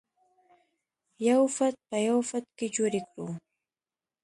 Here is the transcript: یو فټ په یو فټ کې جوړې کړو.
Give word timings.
یو 1.29 1.41
فټ 1.55 1.75
په 1.89 1.97
یو 2.07 2.17
فټ 2.29 2.45
کې 2.57 2.67
جوړې 2.75 3.01
کړو. 3.09 3.27